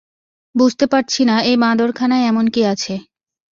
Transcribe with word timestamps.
বুঝতে 0.55 0.85
পারছি 0.87 1.21
না 1.25 1.35
এই 1.43 1.57
বাঁদরখানায় 1.63 2.27
এমন 2.27 2.45
কী 2.53 2.61
আছে। 2.73 2.93